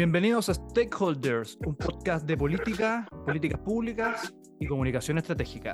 [0.00, 5.72] Bienvenidos a Stakeholders, un podcast de política, políticas públicas y comunicación estratégica.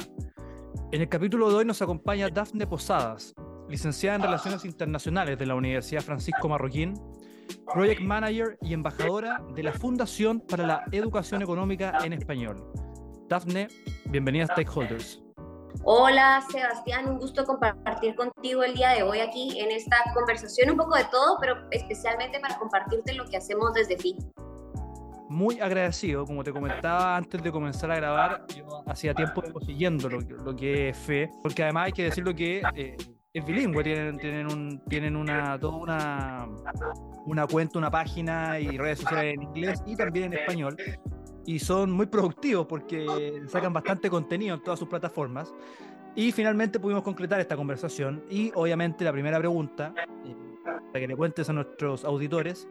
[0.90, 3.36] En el capítulo de hoy nos acompaña Dafne Posadas,
[3.68, 6.94] licenciada en Relaciones Internacionales de la Universidad Francisco Marroquín,
[7.72, 12.56] Project Manager y embajadora de la Fundación para la Educación Económica en Español.
[13.28, 13.68] Dafne,
[14.10, 15.22] bienvenida a Stakeholders.
[15.84, 20.76] Hola Sebastián, un gusto compartir contigo el día de hoy aquí en esta conversación, un
[20.76, 24.16] poco de todo, pero especialmente para compartirte lo que hacemos desde FI.
[25.28, 30.54] Muy agradecido, como te comentaba antes de comenzar a grabar, yo hacía tiempo siguiendo lo,
[30.56, 32.96] que es FE, porque además hay que decirlo que eh,
[33.32, 34.18] es bilingüe, tienen,
[34.88, 36.48] tienen una, toda una,
[37.26, 40.76] una cuenta, una página y redes sociales en inglés y también en español.
[41.46, 45.54] Y son muy productivos porque sacan bastante contenido en todas sus plataformas.
[46.16, 48.24] Y finalmente pudimos concretar esta conversación.
[48.28, 50.34] Y obviamente la primera pregunta, eh,
[50.64, 52.66] para que le cuentes a nuestros auditores,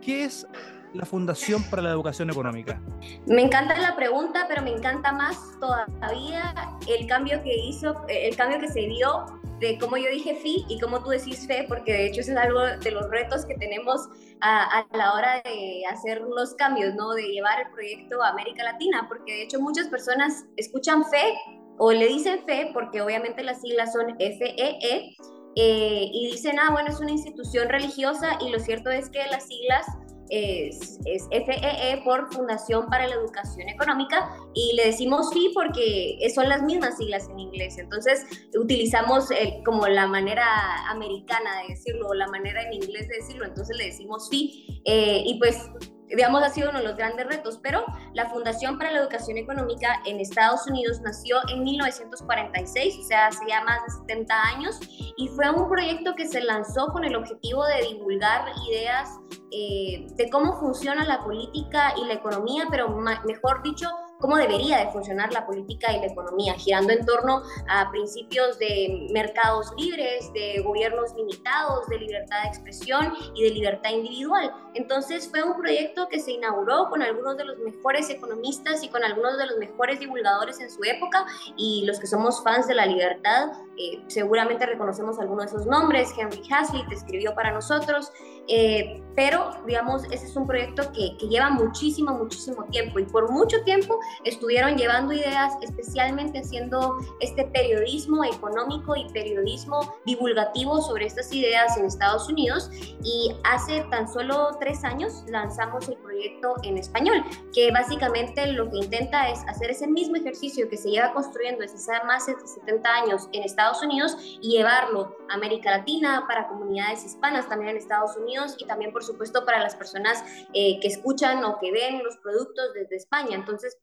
[0.00, 0.46] ¿qué es
[0.94, 2.80] la Fundación para la Educación Económica?
[3.26, 6.54] Me encanta la pregunta, pero me encanta más todavía
[6.88, 9.26] el cambio que hizo, el cambio que se dio
[9.60, 12.60] de cómo yo dije FI y cómo tú decís FE, porque de hecho es algo
[12.60, 14.08] de los retos que tenemos
[14.40, 17.12] a, a, la hora de hacer los cambios, ¿no?
[17.12, 21.34] De llevar el proyecto a América Latina, porque de hecho muchas personas escuchan FE
[21.78, 25.16] o le dicen FE porque obviamente las siglas son FEE.
[25.60, 29.48] Eh, y dicen, ah, bueno, es una institución religiosa y lo cierto es que las
[29.48, 29.84] siglas
[30.30, 36.18] es, es, FEE e por Fundación para la Educación Económica y le decimos FI porque
[36.32, 37.76] son las mismas siglas en inglés.
[37.76, 38.24] Entonces
[38.56, 39.30] utilizamos
[39.64, 40.46] como la manera
[40.90, 45.22] americana de decirlo o la manera en inglés de decirlo, entonces le decimos FI eh,
[45.26, 45.70] y pues
[46.08, 50.00] digamos, ha sido uno de los grandes retos, pero la Fundación para la Educación Económica
[50.06, 54.80] en Estados Unidos nació en 1946, o sea, hace ya más de 70 años,
[55.16, 59.10] y fue un proyecto que se lanzó con el objetivo de divulgar ideas
[59.50, 62.88] eh, de cómo funciona la política y la economía, pero
[63.24, 63.88] mejor dicho,
[64.20, 69.08] cómo debería de funcionar la política y la economía, girando en torno a principios de
[69.12, 74.52] mercados libres, de gobiernos limitados, de libertad de expresión y de libertad individual.
[74.74, 79.04] Entonces fue un proyecto que se inauguró con algunos de los mejores economistas y con
[79.04, 81.24] algunos de los mejores divulgadores en su época
[81.56, 86.12] y los que somos fans de la libertad eh, seguramente reconocemos algunos de esos nombres.
[86.18, 88.10] Henry Hazlitt escribió para nosotros.
[88.48, 93.30] Eh, pero, digamos, ese es un proyecto que, que, lleva muchísimo, muchísimo tiempo y por
[93.30, 101.32] mucho tiempo estuvieron llevando ideas, especialmente haciendo este periodismo económico y periodismo divulgativo sobre estas
[101.32, 102.70] ideas en Estados Unidos
[103.02, 108.78] y hace tan solo tres años lanzamos el proyecto en español, que básicamente lo que
[108.78, 112.88] intenta es hacer ese mismo ejercicio que se lleva construyendo desde hace más de 70
[112.88, 118.16] años en Estados Unidos y llevarlo a América Latina, para comunidades hispanas también en Estados
[118.16, 120.22] Unidos y también, por supuesto, para las personas
[120.52, 123.34] eh, que escuchan o que ven los productos desde España.
[123.34, 123.78] Entonces,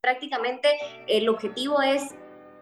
[1.08, 2.16] el objetivo es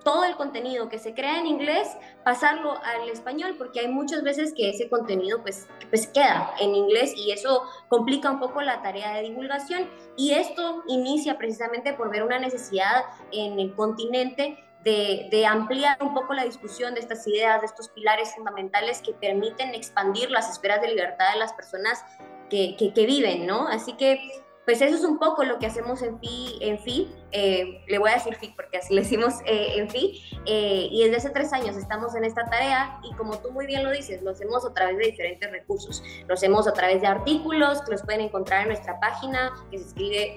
[0.03, 1.88] todo el contenido que se crea en inglés,
[2.23, 7.13] pasarlo al español, porque hay muchas veces que ese contenido pues, pues queda en inglés
[7.15, 9.89] y eso complica un poco la tarea de divulgación.
[10.17, 16.33] Y esto inicia precisamente por ver una necesidad en el continente de, ampliar un poco
[16.33, 20.89] la discusión de estas ideas, de estos pilares fundamentales que permiten expandir las esferas de
[20.89, 22.03] libertad de las personas
[22.49, 23.67] que, que, viven, ¿no?
[23.67, 28.12] Así que pues eso es un poco lo que hacemos en FI, eh, le voy
[28.12, 31.51] a decir FI porque así le decimos eh, en FI, eh, y desde hace tres
[31.51, 34.74] años estamos en esta tarea y como tú muy bien lo dices, lo hacemos a
[34.74, 38.69] través de diferentes recursos, lo hacemos a través de artículos que los pueden encontrar en
[38.69, 40.33] nuestra página que se escribe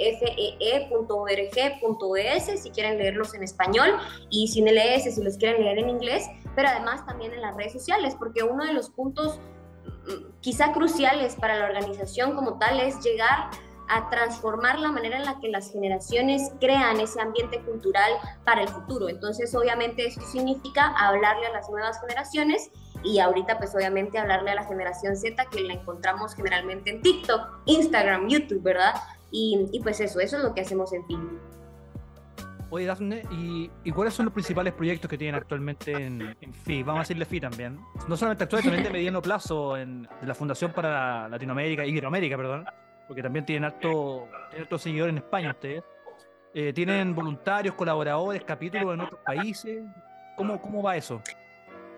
[0.80, 3.96] fee.org.es si quieren leerlos en español
[4.30, 6.26] y sin LS si los quieren leer en inglés,
[6.56, 9.38] pero además también en las redes sociales, porque uno de los puntos
[9.84, 13.50] mm, quizá cruciales para la organización como tal es llegar
[13.88, 18.10] a transformar la manera en la que las generaciones crean ese ambiente cultural
[18.44, 19.08] para el futuro.
[19.08, 22.70] Entonces, obviamente, eso significa hablarle a las nuevas generaciones
[23.02, 27.48] y ahorita, pues, obviamente, hablarle a la generación Z que la encontramos generalmente en TikTok,
[27.66, 28.94] Instagram, YouTube, ¿verdad?
[29.30, 31.38] Y, pues eso, eso es lo que hacemos en fin.
[32.70, 36.82] Oye, Dafne, ¿y, cuáles son los principales proyectos que tienen actualmente en, en FI?
[36.82, 37.78] Vamos a decirle FI también.
[38.08, 42.66] No solamente actual, también de mediano plazo en la Fundación para Latinoamérica, Iberoamérica, perdón
[43.06, 45.82] porque también tienen alto, tienen seguidores en España ustedes.
[46.54, 49.84] Eh, ¿Tienen voluntarios, colaboradores, capítulos en otros países?
[50.36, 51.20] ¿Cómo, cómo va eso?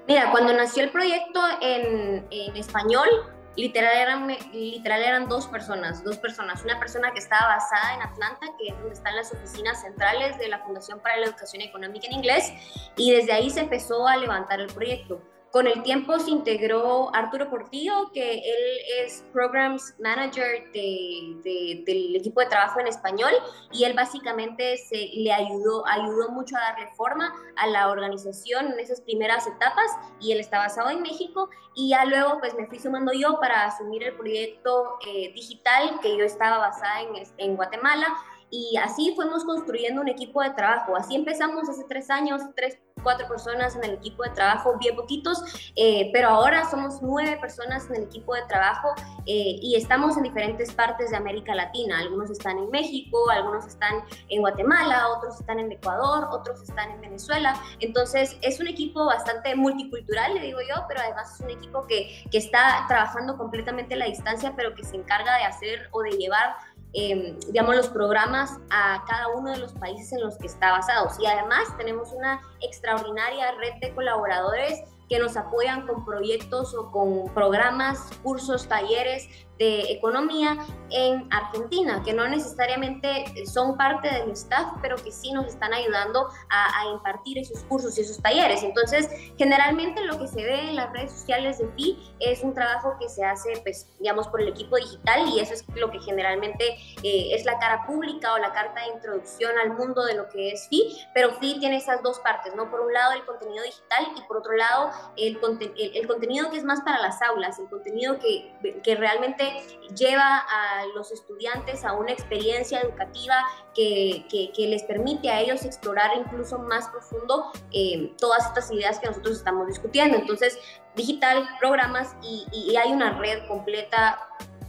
[0.07, 3.09] Mira, cuando nació el proyecto en, en español,
[3.57, 6.65] literal eran, literal eran dos personas, dos personas.
[6.65, 10.49] Una persona que estaba basada en Atlanta, que es donde están las oficinas centrales de
[10.49, 12.53] la Fundación para la Educación Económica en Inglés,
[12.97, 15.21] y desde ahí se empezó a levantar el proyecto.
[15.51, 22.47] Con el tiempo se integró Arturo Portillo, que él es Programs Manager del equipo de
[22.47, 23.31] trabajo en español
[23.73, 28.79] y él básicamente se, le ayudó, ayudó mucho a darle forma a la organización en
[28.79, 29.91] esas primeras etapas
[30.21, 33.65] y él está basado en México y ya luego pues me fui sumando yo para
[33.65, 38.07] asumir el proyecto eh, digital que yo estaba basada en, en Guatemala
[38.51, 40.97] y así fuimos construyendo un equipo de trabajo.
[40.97, 45.43] Así empezamos hace tres años, tres, cuatro personas en el equipo de trabajo, bien poquitos,
[45.77, 48.89] eh, pero ahora somos nueve personas en el equipo de trabajo
[49.27, 52.01] eh, y estamos en diferentes partes de América Latina.
[52.01, 57.01] Algunos están en México, algunos están en Guatemala, otros están en Ecuador, otros están en
[57.01, 57.55] Venezuela.
[57.81, 62.25] Entonces es un equipo bastante multicultural, le digo yo, pero además es un equipo que,
[62.31, 66.11] que está trabajando completamente a la distancia, pero que se encarga de hacer o de
[66.11, 66.57] llevar
[66.95, 71.19] Em, digamos, los programas a cada uno de los países en los que está basados.
[71.21, 77.33] Y además tenemos una extraordinaria red de colaboradores que nos apoyan con proyectos o con
[77.35, 79.29] programas, cursos, talleres
[79.59, 80.57] de economía
[80.91, 86.29] en Argentina, que no necesariamente son parte del staff, pero que sí nos están ayudando
[86.51, 88.63] a, impartir esos cursos y esos talleres.
[88.63, 92.97] Entonces, generalmente lo que se ve en las redes sociales de FI es un trabajo
[92.99, 96.65] que se hace, pues, digamos, por el equipo digital y eso es lo que generalmente
[97.03, 100.53] eh, es la cara pública o la carta de introducción al mundo de lo que
[100.53, 102.71] es FI, pero FI tiene esas dos partes, ¿no?
[102.71, 105.39] Por un lado el contenido digital y por otro lado el,
[105.77, 109.48] el, contenido que es más para las aulas, el contenido que, que realmente
[109.97, 113.35] lleva a los estudiantes a una experiencia educativa
[113.75, 119.07] que, que, les permite a ellos explorar incluso más profundo eh, todas estas ideas que
[119.07, 120.17] nosotros estamos discutiendo.
[120.17, 120.59] Entonces,
[120.95, 124.19] digital, programas y, y hay una red completa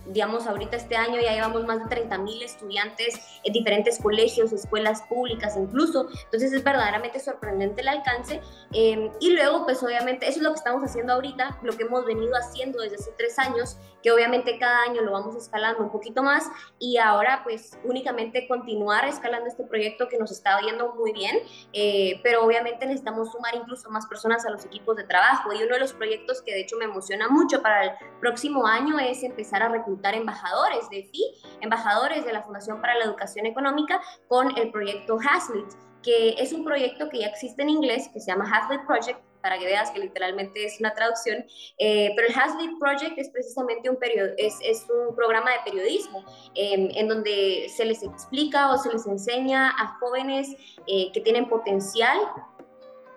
[0.10, 5.04] digamos, ahorita este año ya llevamos más de 30 mil estudiantes en diferentes colegios, escuelas
[5.04, 8.42] públicas incluso, entonces es verdaderamente sorprendente el alcance.
[8.74, 12.06] Em, y luego, pues obviamente, eso es lo que estamos haciendo ahorita, lo que hemos
[12.06, 16.24] venido haciendo desde hace tres años, que obviamente cada año lo vamos escalando un poquito
[16.24, 16.50] más
[16.80, 21.38] y ahora pues únicamente continuar escalando este proyecto que nos está yendo muy bien,
[21.74, 25.74] eh, pero obviamente necesitamos sumar incluso más personas a los equipos de trabajo y uno
[25.74, 29.64] de los proyectos que de hecho me emociona mucho para el próximo año es empezar
[29.64, 31.24] a reclutar embajadores de FI,
[31.62, 35.68] embajadores de la Fundación para la Educación Económica, con el proyecto Hazlit,
[36.04, 39.58] que es un proyecto que ya existe en inglés, que se llama Hazlit Project, para
[39.58, 41.46] que veas que literalmente es una traducción,
[41.78, 43.98] eh, pero el Hazlit Project es precisamente un,
[44.38, 46.24] es, es un programa de periodismo
[46.56, 50.50] em, en donde se les explica o se les enseña a jóvenes
[50.88, 52.18] eh, que tienen potencial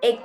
[0.02, 0.18] eh,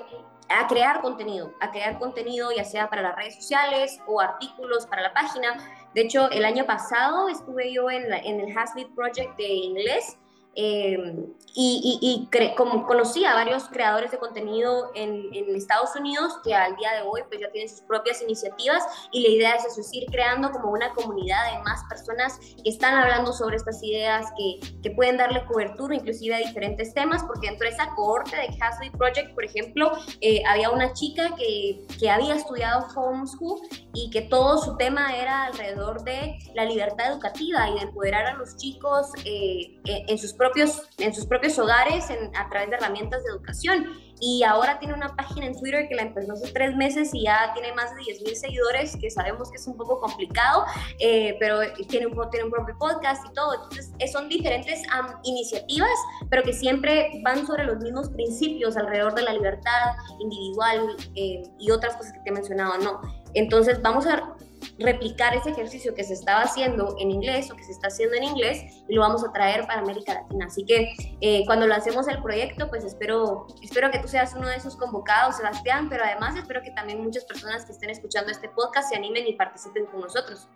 [0.49, 5.01] a crear contenido, a crear contenido ya sea para las redes sociales o artículos para
[5.01, 5.57] la página,
[5.93, 10.19] de hecho, el año pasado estuve yo en, en el Hazlitt Project de inglés
[10.59, 16.55] Em, y, y, como conocí a varios creadores de contenido en, en, Estados Unidos que
[16.55, 19.81] al día de hoy pues ya tienen sus propias iniciativas y la idea es eso,
[19.81, 24.25] es ir creando como una comunidad de más personas que están hablando sobre estas ideas,
[24.35, 28.57] que, que pueden darle cobertura inclusive a diferentes temas, porque dentro de esa cohorte de
[28.59, 33.59] Hazlitt Project, por ejemplo, eh, había una chica que, que había estudiado homeschool
[33.93, 38.33] y que todo su tema era alrededor de la libertad educativa y de empoderar a
[38.33, 43.23] los chicos eh, en sus propios propios, en sus propios hogares a través de herramientas
[43.23, 43.85] de educación.
[44.19, 47.51] y ahora tiene una página en Twitter que la empezó hace tres meses y ya
[47.53, 50.65] tiene más de 10 mil seguidores, que sabemos que es un poco complicado,
[50.99, 53.53] eh, pero tiene un, tiene un propio podcast y todo.
[53.53, 54.81] Entonces, eh, son diferentes
[55.23, 55.91] iniciativas,
[56.31, 61.69] pero que siempre van sobre los mismos principios alrededor de la libertad individual eh, y
[61.69, 63.01] otras cosas que te he mencionado, ¿no?
[63.35, 64.35] Entonces, vamos a
[64.79, 68.23] replicar ese ejercicio que se estaba haciendo en inglés o que se está haciendo en
[68.23, 70.45] inglés y lo vamos a traer para América Latina.
[70.45, 74.55] Así que eh, cuando lancemos el proyecto, pues espero, espero que tú seas uno de
[74.55, 78.89] esos convocados, Sebastián, pero además espero que también muchas personas que estén escuchando este podcast
[78.89, 80.47] se animen y participen con nosotros.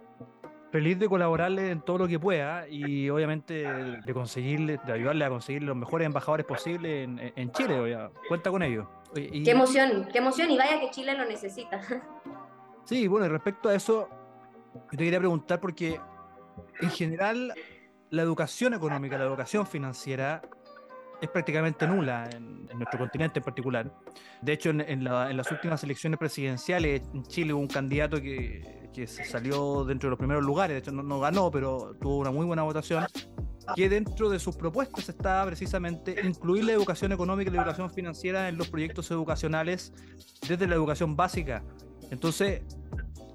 [0.72, 5.30] Feliz de colaborarle en todo lo que pueda y obviamente de conseguirle, de ayudarle a
[5.30, 8.10] conseguir los mejores embajadores posibles en, en Chile.
[8.30, 8.88] Cuenta con ello.
[9.14, 11.82] Qué emoción, qué emoción y vaya que Chile lo necesita.
[12.86, 14.10] Sí, bueno, respecto a eso,
[14.74, 16.00] yo te quería preguntar porque
[16.80, 17.54] en general
[18.10, 20.42] la educación económica, la educación financiera
[21.22, 23.94] es prácticamente nula en, nuestro continente en particular.
[24.42, 30.08] De hecho, en, las últimas elecciones presidenciales en Chile hubo un candidato que, salió dentro
[30.08, 33.06] de los primeros lugares, de hecho no, ganó, pero tuvo una muy buena votación,
[33.76, 38.50] que dentro de sus propuestas está precisamente incluir la educación económica y la educación financiera
[38.50, 39.94] en los proyectos educacionales
[40.48, 41.64] desde la educación básica
[42.12, 42.62] entonces,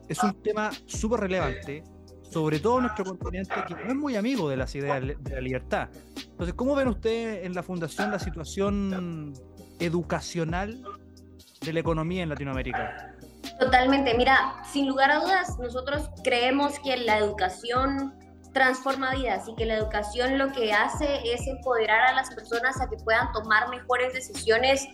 [0.09, 1.83] es un tema súper relevante,
[2.31, 5.41] sobre todo en nuestro continente, que no es muy amigo de las ideas de la
[5.41, 5.89] libertad.
[6.17, 9.33] Entonces, ¿cómo ven ustedes en la Fundación la situación
[9.81, 10.83] educacional
[11.63, 13.17] de la economía en Latinoamérica?
[13.59, 18.15] Totalmente, mira, sin lugar a dudas, nosotros creemos que la educación
[18.53, 22.89] transforma vidas y que la educación lo que hace es empoderar a las personas a
[22.89, 24.87] que puedan tomar mejores decisiones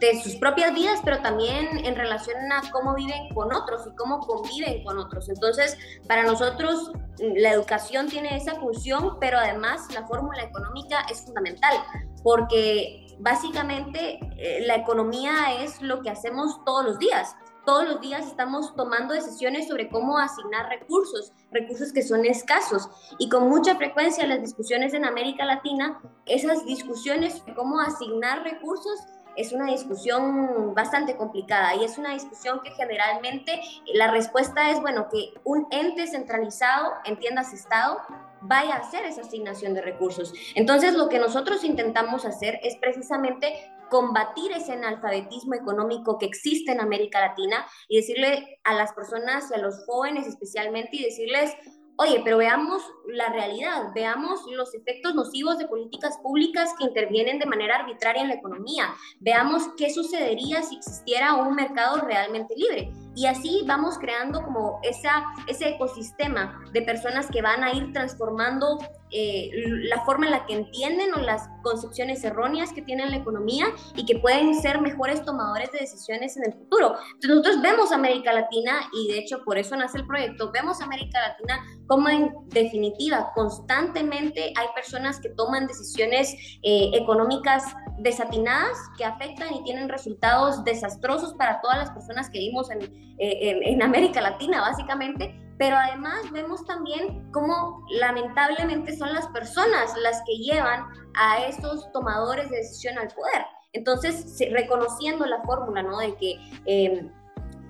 [0.00, 4.18] de sus propias vidas, pero también en relación a cómo viven con otros y cómo
[4.20, 5.28] conviven con otros.
[5.28, 5.76] Entonces,
[6.08, 11.74] para nosotros la educación tiene esa función, pero además la fórmula económica es fundamental,
[12.22, 17.36] porque básicamente eh, la economía es lo que hacemos todos los días.
[17.66, 22.88] Todos los días estamos tomando decisiones sobre cómo asignar recursos, recursos que son escasos.
[23.18, 28.98] Y con mucha frecuencia las discusiones en América Latina, esas discusiones de cómo asignar recursos
[29.40, 33.60] es una discusión bastante complicada y es una discusión que generalmente
[33.94, 37.98] la respuesta es, bueno, que un ente centralizado, entiendas Estado,
[38.42, 40.32] vaya a hacer esa asignación de recursos.
[40.54, 46.80] Entonces, lo que nosotros intentamos hacer es precisamente combatir ese analfabetismo económico que existe en
[46.80, 51.54] América Latina y decirle a las personas a los jóvenes especialmente y decirles,
[52.02, 57.44] Oye, pero veamos la realidad, veamos los efectos nocivos de políticas públicas que intervienen de
[57.44, 62.90] manera arbitraria en la economía, veamos qué sucedería si existiera un mercado realmente libre.
[63.14, 68.78] Y así vamos creando como esa, ese ecosistema de personas que van a ir transformando
[69.12, 69.50] eh,
[69.82, 74.06] la forma en la que entienden o las concepciones erróneas que tienen la economía y
[74.06, 76.94] que pueden ser mejores tomadores de decisiones en el futuro.
[77.14, 81.18] Entonces nosotros vemos América Latina y de hecho por eso nace el proyecto, vemos América
[81.20, 87.64] Latina como en definitiva constantemente hay personas que toman decisiones eh, económicas
[88.02, 92.82] desatinadas que afectan y tienen resultados desastrosos para todas las personas que vivimos en,
[93.18, 100.22] eh, en América Latina básicamente pero además vemos también cómo lamentablemente son las personas las
[100.26, 103.44] que llevan a esos tomadores de decisión al poder.
[103.74, 105.98] Entonces, reconociendo la fórmula, ¿no?
[105.98, 107.12] De que em,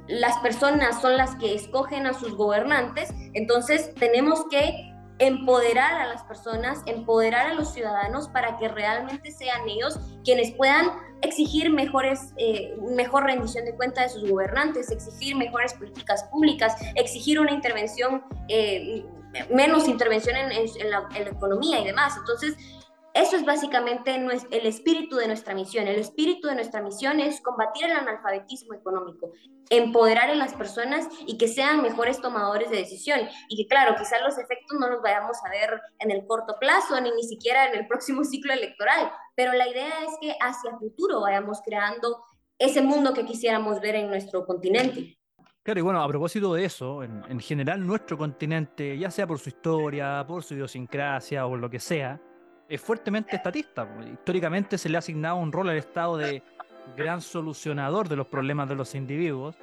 [0.06, 4.89] las personas son las que escogen a sus gobernantes, entonces tenemos que
[5.20, 10.90] empoderar a las personas, empoderar a los ciudadanos para que realmente sean ellos quienes puedan
[11.20, 17.38] exigir mejores, eh, mejor rendición de cuenta de sus gobernantes, exigir mejores políticas públicas, exigir
[17.38, 19.04] una intervención, eh,
[19.50, 22.14] menos intervención en, la, en la economía y demás.
[22.16, 22.56] Entonces,
[23.12, 25.88] eso es básicamente el espíritu de nuestra misión.
[25.88, 29.32] El espíritu de nuestra misión es combatir el analfabetismo económico,
[29.68, 33.20] empoderar a las personas y que sean mejores tomadores de decisión.
[33.48, 37.00] Y que claro, quizás los efectos no los vayamos a ver en el corto plazo
[37.00, 40.78] ni ni siquiera en el próximo ciclo electoral, pero la idea es que hacia el
[40.78, 42.22] futuro vayamos creando
[42.58, 45.16] ese mundo que quisiéramos ver en nuestro continente.
[45.62, 49.38] Claro, y bueno, a propósito de eso, en, en general nuestro continente, ya sea por
[49.38, 52.20] su historia, por su idiosincrasia o lo que sea,
[52.70, 53.86] es fuertemente estatista.
[54.12, 56.42] Históricamente se le ha asignado un rol al Estado de
[56.96, 59.56] gran solucionador de los problemas de los individuos,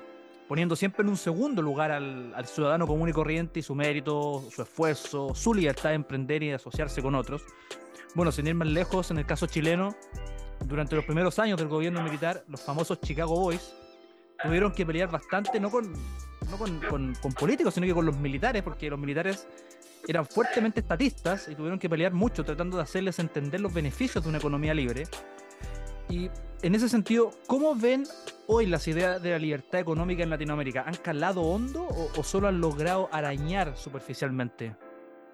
[0.50, 4.62] poniendo siempre en un segundo lugar al, ciudadano común y corriente y su mérito, su
[4.62, 7.44] esfuerzo, su libertad de emprender y de asociarse con otros.
[8.14, 9.96] Bueno, sin ir más lejos, en el caso chileno,
[10.66, 13.74] durante los primeros años del gobierno militar, los famosos Chicago Boys
[14.44, 15.94] tuvieron que pelear bastante, no con,
[16.50, 19.48] no con, políticos, sino que con los militares, porque los militares
[20.08, 24.30] eran fuertemente estatistas y tuvieron que pelear mucho tratando de hacerles entender los beneficios de
[24.30, 25.06] una economía libre.
[26.10, 26.30] Y
[26.62, 28.06] en ese sentido, ¿cómo ven
[28.48, 30.84] hoy las ideas de la libertad económica en Latinoamérica?
[30.88, 34.76] ¿Han calado hondo o solo han logrado arañar superficialmente?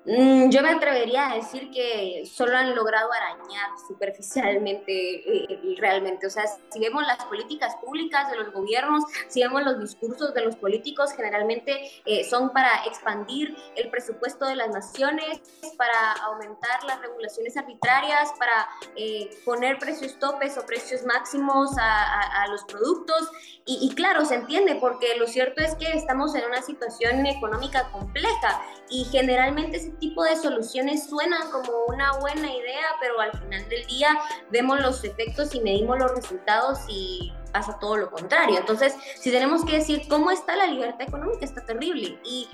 [0.06, 6.28] Mm, yo me atrevería a decir que solo han logrado arañar superficialmente eh, realmente.
[6.28, 10.42] O sea, si vemos las políticas públicas de los gobiernos, si vemos los discursos de
[10.42, 15.42] los políticos, generalmente eh, son para expandir el presupuesto de las naciones,
[15.78, 18.68] para aumentar las regulaciones arbitrarias, para
[18.98, 23.30] eh, poner precios topes o precios máximos a, los productos.
[23.66, 27.90] Y, y claro, se entiende, porque lo cierto es que estamos en una situación económica
[27.92, 33.68] compleja y generalmente ese tipo de soluciones suenan como una buena idea, pero al final
[33.70, 34.18] del día
[34.52, 38.58] vemos los efectos y medimos los resultados y pasa todo lo contrario.
[38.58, 42.20] Entonces, si tenemos que decir cómo está la libertad económica, está terrible.
[42.26, 42.50] Y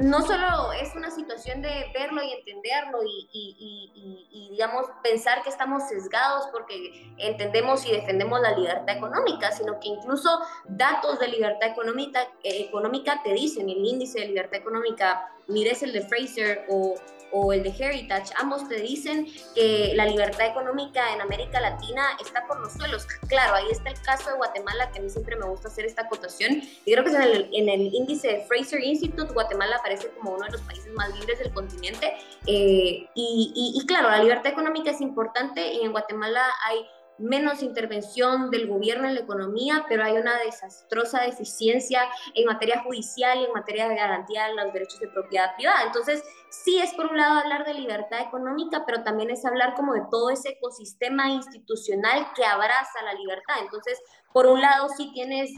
[0.00, 5.88] no solo es una situación de verlo y entenderlo y, y, digamos, pensar que estamos
[5.88, 12.20] sesgados porque entendemos y defendemos la libertad económica, sino que incluso datos de libertad económica,
[12.44, 16.94] eh, económica te dicen, el índice de libertad económica, mires el de Fraser o
[17.32, 22.46] o el de Heritage, ambos te dicen que la libertad económica en América Latina está
[22.46, 23.06] por los suelos.
[23.26, 26.02] Claro, ahí está el caso de Guatemala, que a mí siempre me gusta hacer esta
[26.02, 26.62] acotación.
[26.84, 30.44] Y creo que en el, en el índice de Fraser Institute, Guatemala aparece como uno
[30.46, 32.14] de los países más libres del continente.
[32.46, 36.84] Eh, y, y claro, la libertad económica es importante y en Guatemala hay
[37.18, 43.38] menos intervención del gobierno en la economía, pero hay una desastrosa deficiencia en materia judicial
[43.38, 45.82] y en materia de garantía de los derechos de propiedad privada.
[45.84, 49.94] Entonces, sí es por un lado hablar de libertad económica, pero también es hablar como
[49.94, 53.56] de todo ese ecosistema institucional que abraza la libertad.
[53.60, 54.00] Entonces,
[54.32, 55.50] por un lado sí tienes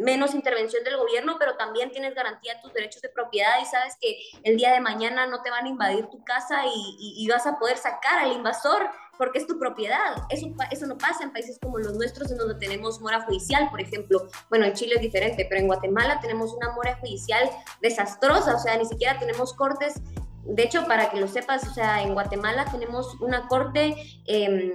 [0.00, 3.96] menos intervención del gobierno, pero también tienes garantía de tus derechos de propiedad y sabes
[4.00, 7.60] que el día de mañana no te van a invadir tu casa y, vas a
[7.60, 10.16] poder sacar al invasor porque es tu propiedad.
[10.30, 13.80] Eso, eso no pasa en países como los nuestros, en donde tenemos mora judicial, por
[13.80, 14.26] ejemplo.
[14.48, 17.48] Bueno, en Chile es diferente, pero en Guatemala tenemos una mora judicial
[17.80, 20.00] desastrosa, o sea, ni siquiera tenemos cortes.
[20.44, 23.94] De hecho, para que lo sepas, o sea, en Guatemala tenemos una corte
[24.26, 24.72] eh,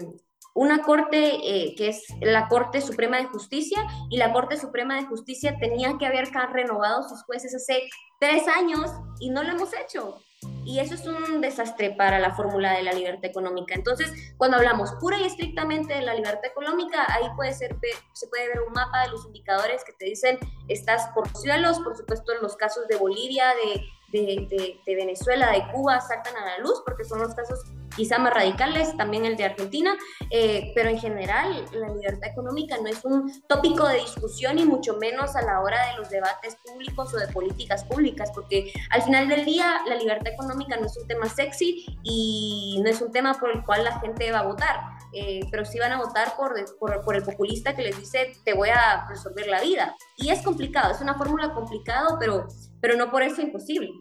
[0.56, 5.06] una corte eh, que es la Corte Suprema de Justicia y la Corte Suprema de
[5.06, 10.22] Justicia tenía que haber renovado sus jueces hace tres años y no lo hemos hecho.
[10.64, 13.76] Y eso es un desastre para la fórmula de la libertad económica.
[13.76, 17.76] Entonces, cuando hablamos pura y estrictamente de la libertad económica, ahí puede ser,
[18.14, 21.98] se puede ver un mapa de los indicadores que te dicen estás por cielos, por
[21.98, 23.84] supuesto en los casos de Bolivia, de
[24.22, 27.60] de, Venezuela, de Cuba saltan a la luz porque son los casos
[27.96, 29.96] quizá más radicales, también el de Argentina,
[30.30, 34.98] eh, pero en general la libertad económica no es un tópico de discusión y mucho
[34.98, 39.28] menos a la hora de los debates públicos o de políticas públicas, porque al final
[39.28, 43.34] del día la libertad económica no es un tema sexy y no es un tema
[43.34, 44.96] por el cual la gente va a votar.
[45.18, 48.54] Eh, pero sí van a votar por, por, por, el populista que les dice te
[48.54, 49.96] voy a resolver la vida.
[50.18, 52.48] Y es complicado, es una fórmula complicada, pero,
[52.82, 53.92] pero no por eso imposible.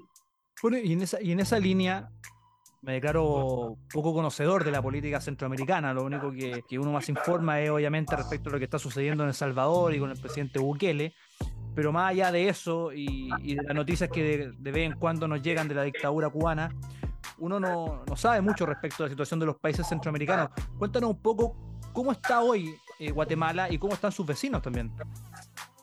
[0.60, 2.10] Bueno, y en esa, y en esa línea
[2.84, 5.94] me declaro poco conocedor de la política centroamericana.
[5.94, 9.30] Lo único que, uno más informa es obviamente respecto a lo que está sucediendo en
[9.30, 11.14] El Salvador y con el presidente Bukele.
[11.74, 15.42] Pero más allá de eso y, de las noticias que de, vez en cuando nos
[15.42, 16.72] llegan de la dictadura cubana,
[17.38, 20.50] uno no, no, sabe mucho respecto a la situación de los países centroamericanos.
[20.78, 21.56] Cuéntanos un poco
[21.92, 24.92] cómo está hoy eh, Guatemala y cómo están sus vecinos también.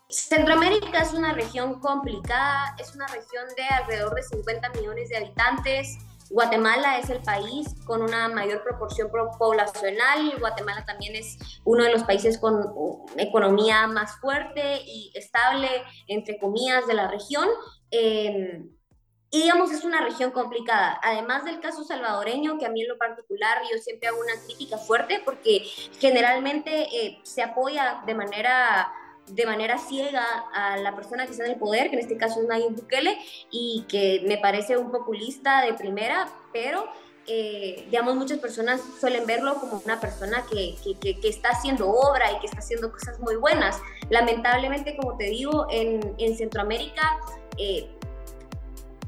[0.08, 5.98] Centroamérica es una región complicada, es una región de alrededor de 50 millones de habitantes.
[6.32, 10.40] Guatemala es el país con una mayor proporción poblacional.
[10.40, 12.72] Guatemala también es uno de los países con
[13.18, 15.68] economía más fuerte y estable,
[16.08, 17.48] entre comillas, de la región.
[17.92, 18.70] Em,
[19.34, 21.00] y digamos, es una región complicada.
[21.04, 24.78] Además del caso salvadoreño, que a mí en lo particular yo siempre hago una crítica
[24.78, 25.64] fuerte porque
[26.00, 28.92] generalmente eh, se apoya de manera
[29.34, 32.42] de manera ciega a la persona que está en el poder, que en este caso
[32.42, 33.18] es Nayib Bukele,
[33.50, 36.88] y que me parece un populista de primera, pero
[37.28, 42.40] eh, digamos, muchas personas suelen verlo como una persona que, que, está haciendo obra y
[42.40, 43.80] que está haciendo cosas muy buenas.
[44.10, 47.20] Lamentablemente, como te digo, en, en Centroamérica,
[47.58, 47.88] eh,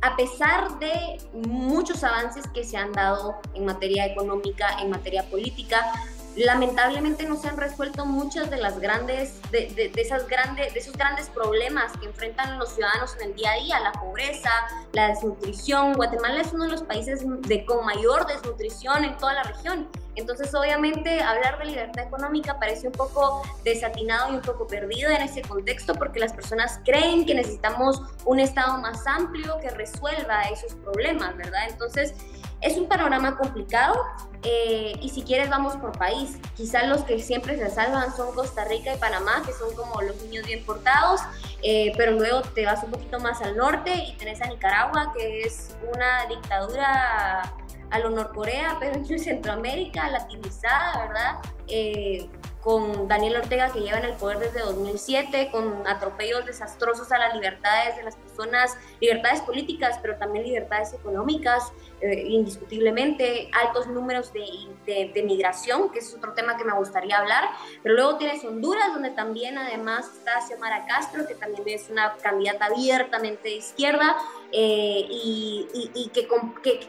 [0.01, 5.91] a pesar de muchos avances que se han dado en materia económica, en materia política,
[6.35, 10.95] lamentablemente no se han resuelto muchas de las grandes, de, de, esas grandes, de esos
[10.95, 14.49] grandes problemas que enfrentan los ciudadanos en el día a día, la pobreza,
[14.93, 15.93] la desnutrición.
[15.93, 19.89] Guatemala es uno de los países de, con mayor desnutrición en toda la región.
[20.15, 25.23] Entonces, obviamente, hablar de libertad económica parece un poco desatinado y un poco perdido en
[25.23, 30.75] ese contexto porque las personas creen que necesitamos un Estado más amplio que resuelva esos
[30.75, 31.67] problemas, ¿verdad?
[31.69, 32.13] Entonces,
[32.61, 33.95] es un panorama complicado
[34.43, 36.37] Eh, y si quieres vamos por país.
[36.55, 40.21] Quizás los que siempre se salvan son Costa Rica y Panamá, que son como los
[40.23, 41.21] niños bien portados,
[41.61, 45.41] eh, pero luego te vas un poquito más al norte y tenés a Nicaragua, que
[45.41, 47.53] es una dictadura
[47.89, 51.39] a lo Norcorea, pero en Centroamérica, latinizada, ¿verdad?
[51.67, 52.29] Eh,
[52.63, 57.35] con Daniel Ortega que lleva en el poder desde 2007, con atropellos desastrosos a las
[57.35, 65.23] libertades de las personas, libertades políticas, pero también libertades económicas, eh, indiscutiblemente, altos números de,
[65.23, 67.45] migración, que es otro tema que me gustaría hablar,
[67.81, 72.65] pero luego tienes Honduras, donde también además está Xiomara Castro, que también es una candidata
[72.65, 74.17] abiertamente de izquierda,
[74.51, 76.27] eh, y, que,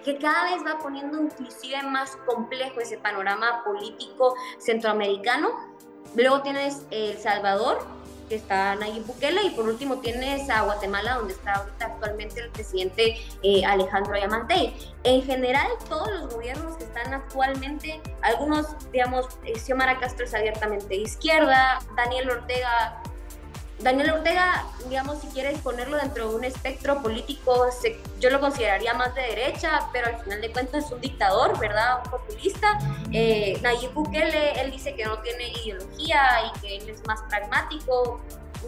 [0.04, 5.48] que, cada vez va poniendo inclusive más complejo ese panorama político centroamericano.
[6.16, 7.78] Luego tienes El Salvador,
[8.28, 12.50] que está Nayib Bukele, y por último tienes a Guatemala, donde está ahorita actualmente el
[12.50, 14.74] presidente eh, Alejandro Yamatei.
[15.04, 20.94] En general, todos los gobiernos que están actualmente, algunos, digamos, eh, Xiomara Castro es abiertamente
[20.94, 23.02] izquierda, Daniel Ortega
[23.80, 27.66] Daniel Ortega, digamos, si quieres ponerlo dentro de un espectro político,
[28.20, 32.00] yo lo consideraría más de derecha, pero al final de cuentas es un dictador, ¿verdad?
[32.04, 32.78] Un populista.
[33.12, 38.20] Eh, Nayib Bukele, él dice que no tiene ideología y que él es más pragmático.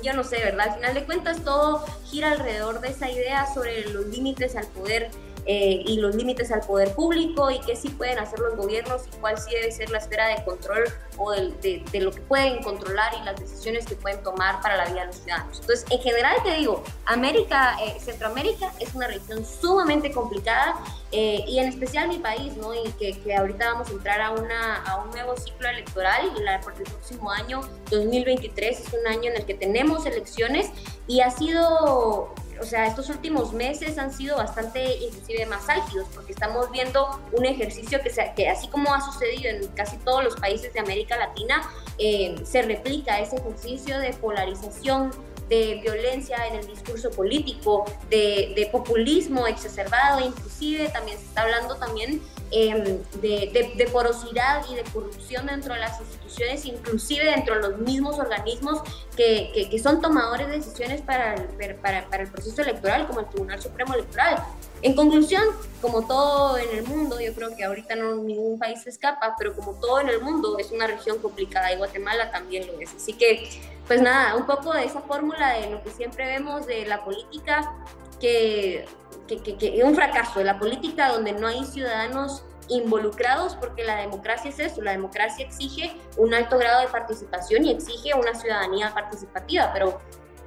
[0.03, 0.69] Yo no sé, ¿verdad?
[0.69, 5.11] Al final de cuentas todo gira alrededor de esa idea sobre los límites al poder
[5.49, 9.17] eh, y los límites al poder público y qué sí pueden hacer los gobiernos y
[9.19, 10.85] cuál sí debe ser la esfera de control
[11.19, 14.87] o de, de, lo que pueden controlar y las decisiones que pueden tomar para la
[14.87, 15.61] vida de los ciudadanos.
[15.61, 20.77] Entonces, en general te digo, América, eh, Centroamérica es una región sumamente complicada
[21.13, 22.75] eh, y en especial mi país, ¿no?
[22.75, 26.43] Y que, que, ahorita vamos a entrar a, una, a un nuevo ciclo electoral y
[26.43, 30.71] la, porque el próximo año, 2023, es un año en el que tenemos elecciones
[31.07, 36.33] y ha sido o sea, estos últimos meses han sido bastante inclusive más álgidos porque
[36.33, 40.73] estamos viendo un ejercicio que, que así como ha sucedido en casi todos los países
[40.73, 41.63] de América Latina,
[41.99, 45.11] eh, se replica ese ejercicio de polarización,
[45.49, 51.77] de violencia en el discurso político, de, de populismo exacerbado, inclusive también se está hablando
[51.77, 52.21] también
[52.53, 58.21] Em, de, porosidad y de corrupción dentro de las instituciones, inclusive dentro de los mismos
[58.21, 58.83] organismos
[59.17, 61.35] que, son tomadores de decisiones para
[61.83, 64.45] para, para el proceso electoral, como el Tribunal Supremo Electoral.
[64.83, 65.43] En conclusión,
[65.81, 69.55] como todo en el mundo, yo creo que ahorita no ningún país se escapa, pero
[69.55, 72.95] como todo en el mundo es una región complicada y Guatemala también lo es.
[72.95, 73.49] Así que,
[73.87, 77.75] pues nada, un poco de esa fórmula de lo que siempre vemos de la política,
[78.21, 78.87] que
[79.27, 84.59] que, un fracaso de la política donde no hay ciudadanos involucrados porque la democracia es
[84.59, 90.01] eso, la democracia exige un alto grado de participación y exige una ciudadanía participativa, pero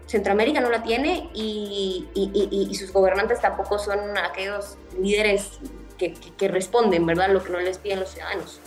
[0.10, 5.60] Centroamérica no la tiene y, y, sus gobernantes tampoco son aquellos líderes
[6.00, 8.60] que, que, responden, ¿verdad?, lo que no les piden los ciudadanos.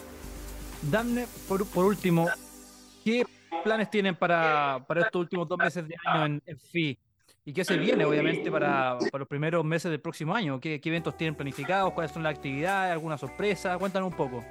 [0.82, 2.28] Damne, por, por último,
[3.04, 3.26] ¿qué
[3.64, 6.98] planes tienen para, para estos últimos dos meses de año en, en FI?
[7.44, 10.60] ¿Y qué se viene, obviamente, para, para los primeros meses del próximo año?
[10.60, 11.92] ¿Qué, ¿Qué, eventos tienen planificados?
[11.92, 12.92] ¿Cuáles son las actividades?
[12.92, 13.76] ¿Alguna sorpresa?
[13.78, 14.44] Cuéntanos un poco.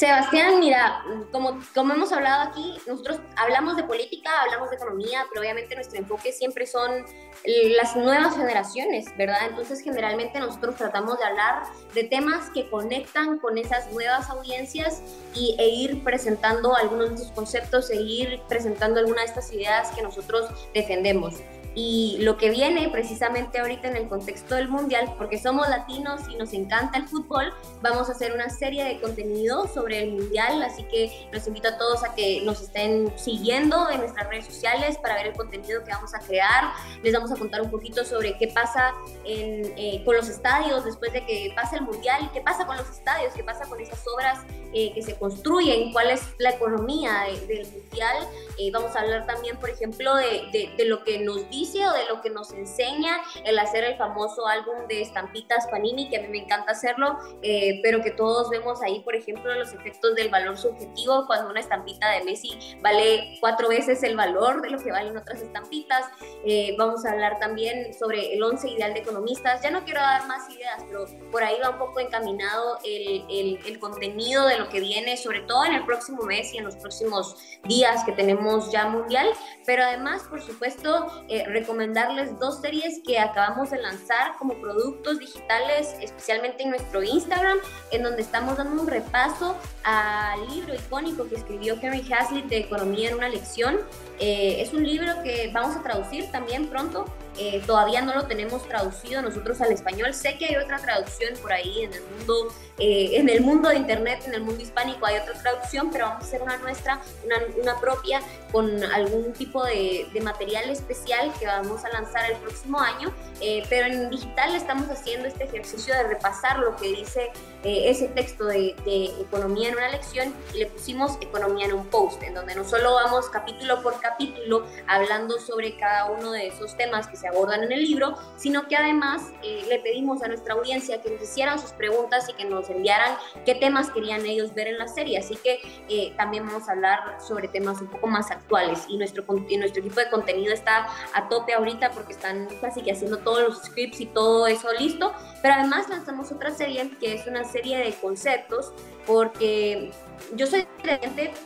[0.00, 1.58] Sebastián, mira, como,
[1.92, 6.66] hemos hablado aquí, nosotros hablamos de política, hablamos de economía, pero obviamente nuestro enfoque siempre
[6.66, 7.04] son
[7.44, 9.40] las nuevas generaciones, ¿verdad?
[9.50, 15.02] Entonces, generalmente nosotros tratamos de hablar de temas que conectan con esas nuevas audiencias
[15.34, 19.90] y, e ir presentando algunos de esos conceptos, e ir presentando algunas de estas ideas
[19.90, 21.42] que nosotros defendemos.
[21.74, 26.36] Y lo que viene precisamente ahorita en el contexto del Mundial, porque somos latinos y
[26.36, 30.82] nos encanta el fútbol, vamos a hacer una serie de contenido sobre el Mundial, así
[30.84, 35.14] que los invito a todos a que nos estén siguiendo en nuestras redes sociales para
[35.14, 36.72] ver el contenido que vamos a crear.
[37.04, 38.92] Les vamos a contar un poquito sobre qué pasa
[39.24, 43.32] eh, con los estadios después de que pase el Mundial, qué pasa con los estadios,
[43.32, 44.40] qué pasa con esas obras
[44.74, 48.16] eh, que se construyen, cuál es la economía del Mundial.
[48.58, 51.92] Eh, vamos a hablar también, por ejemplo, de, de, de lo que nos dice o
[51.92, 56.22] de lo que nos enseña el hacer el famoso álbum de estampitas Panini, que a
[56.22, 60.30] mí me encanta hacerlo, eh, pero que todos vemos ahí, por ejemplo, los efectos del
[60.30, 64.90] valor subjetivo, cuando una estampita de Messi vale cuatro veces el valor de lo que
[64.90, 66.06] valen otras estampitas.
[66.44, 69.62] Eh, vamos a hablar también sobre el 11 ideal de economistas.
[69.62, 73.58] Ya no quiero dar más ideas, pero por ahí va un poco encaminado el, el,
[73.66, 76.76] el contenido de lo que viene, sobre todo en el próximo mes y en los
[76.76, 79.28] próximos días que tenemos ya mundial,
[79.66, 85.94] pero además, por supuesto, eh, recomendarles dos series que acabamos de lanzar como productos digitales,
[86.00, 87.58] especialmente en nuestro Instagram,
[87.90, 93.10] en donde estamos dando un repaso al libro icónico que escribió Henry Hazlitt de Economía
[93.10, 93.78] en una lección.
[94.18, 97.06] Eh, es un libro que vamos a traducir también pronto
[97.38, 100.12] eh, todavía no lo tenemos traducido nosotros al español.
[100.12, 103.76] Sé que hay otra traducción por ahí en el mundo, eh, en el mundo de
[103.76, 107.36] internet, en el mundo hispánico hay otra traducción, pero vamos a hacer una nuestra, una,
[107.62, 108.20] una propia
[108.52, 113.12] con algún tipo de, de, material especial que vamos a lanzar el próximo año.
[113.40, 118.46] Eh, pero en digital estamos haciendo este ejercicio de repasar lo que dice ese texto
[118.46, 122.54] de, de economía en una lección y le pusimos economía en un post, en donde
[122.54, 127.28] no solo vamos capítulo por capítulo hablando sobre cada uno de esos temas que se
[127.28, 131.22] abordan en el libro, sino que además eh, le pedimos a nuestra audiencia que nos
[131.22, 135.18] hicieran sus preguntas y que nos enviaran qué temas querían ellos ver en la serie.
[135.18, 139.24] Así que eh, también vamos a hablar sobre temas un poco más actuales y nuestro,
[139.48, 143.42] y nuestro equipo de contenido está a tope ahorita porque están casi que haciendo todos
[143.42, 145.14] los scripts y todo eso listo.
[145.40, 148.72] Pero además lanzamos otra serie que es una serie de conceptos
[149.06, 149.90] porque
[150.36, 150.66] yo soy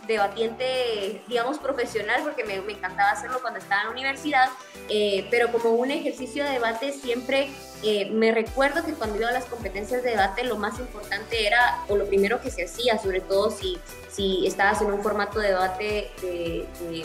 [0.08, 4.48] debatiente, digamos, profesional, porque me, me, encantaba hacerlo cuando estaba en la universidad,
[4.88, 7.50] eh, pero como un ejercicio de debate siempre
[7.82, 11.84] eh, me recuerdo que cuando iba a las competencias de debate lo más importante era,
[11.88, 13.78] o lo primero que se hacía, sobre todo si,
[14.10, 17.04] si estabas en un formato de debate, de, de,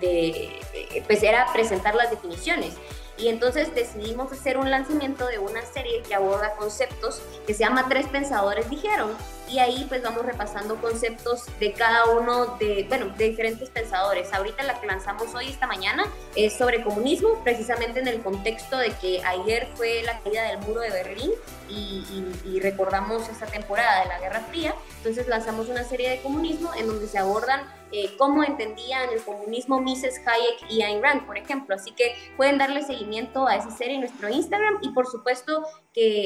[0.00, 2.74] pues era presentar las definiciones.
[3.18, 7.86] Y entonces decidimos hacer un lanzamiento de una serie que aborda conceptos que se llama
[7.88, 9.10] Tres Pensadores Dijeron
[9.50, 14.32] y ahí pues vamos repasando conceptos de cada uno de, bueno, de diferentes pensadores.
[14.32, 16.06] Ahorita la que lanzamos hoy, esta mañana,
[16.36, 20.80] es sobre comunismo, precisamente en el contexto de que ayer fue la caída del muro
[20.80, 21.32] de Berlín
[21.68, 22.04] y,
[22.44, 24.74] y, recordamos esta temporada de la Guerra Fría.
[24.98, 29.80] Entonces lanzamos una serie de comunismo en donde se abordan eh, cómo entendían el comunismo
[29.80, 31.74] Mises Hayek y Ayn Rand, por ejemplo.
[31.74, 35.64] Así que pueden darle seguimiento a esa serie en nuestro Instagram y por supuesto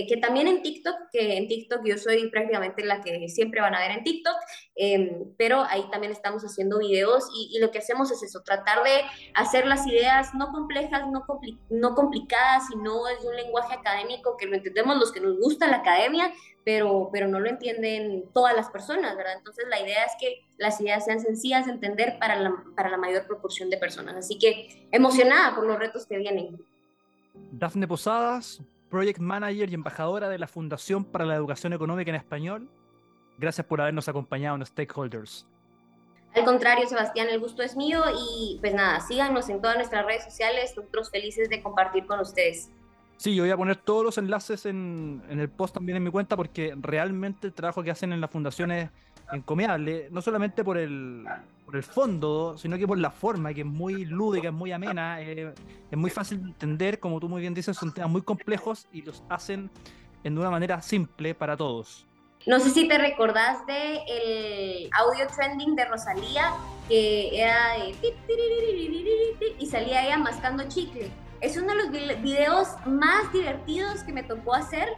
[0.09, 3.81] que, también en TikTok, que en TikTok yo soy prácticamente la que siempre van a
[3.81, 4.37] ver en TikTok,
[4.75, 9.03] em, pero ahí también estamos haciendo videos y, lo que hacemos es eso, tratar de
[9.35, 11.25] hacer las ideas no complejas, no,
[11.71, 15.79] no complicadas, sino es un lenguaje académico que lo entendemos los que nos gusta la
[15.79, 16.33] academia,
[16.65, 19.35] pero, pero no lo entienden todas las personas, ¿verdad?
[19.39, 22.97] Entonces la idea es que las ideas sean sencillas de entender para la, para la
[22.97, 24.17] mayor proporción de personas.
[24.17, 26.59] Así que emocionada por los retos que vienen.
[27.53, 28.61] Dafne Posadas,
[28.93, 32.69] Project Manager y embajadora de la Fundación para la Educación Económica en Español.
[33.39, 35.47] Gracias por habernos acompañado en Stakeholders.
[36.35, 40.25] Al contrario, Sebastián, el gusto es mío y pues nada, síganos en todas nuestras redes
[40.25, 42.71] sociales, nosotros felices de compartir con ustedes.
[43.17, 46.37] Sí, yo voy a poner todos los enlaces en, el post también en mi cuenta
[46.37, 48.91] porque realmente el trabajo que hacen en la fundación es
[49.33, 51.25] encomiable, no solamente por el,
[51.73, 55.23] por el fondo, sino que por la forma, que es muy lúdica, es muy amena,
[55.23, 55.55] eh,
[55.91, 59.01] es muy fácil de entender, como tú muy bien dices, son temas muy complejos y
[59.01, 59.71] los hacen
[60.23, 62.07] en una manera simple para todos.
[62.47, 66.53] No sé si te recordás de el audio trending de Rosalía,
[66.89, 67.95] que era de...
[69.59, 71.11] y salía ella mascando chicle.
[71.41, 74.91] Es uno de los videos más divertidos que me tocó hacer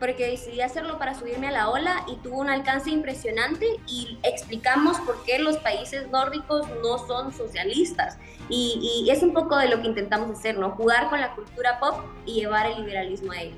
[0.00, 4.98] porque decidí hacerlo para subirme a la ola y tuvo un alcance impresionante y explicamos
[5.00, 8.18] por qué los países nórdicos no son socialistas.
[8.48, 10.70] Y, y, es un poco de lo que intentamos hacer, ¿no?
[10.70, 13.52] Jugar con la cultura pop y llevar el liberalismo a él.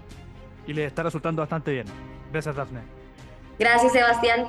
[0.67, 1.87] Y le está resultando bastante bien.
[2.31, 2.83] Gracias, Daphne.
[3.59, 4.49] Gracias, Sebastián.